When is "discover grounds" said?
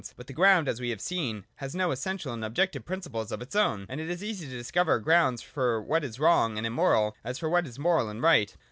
4.57-5.43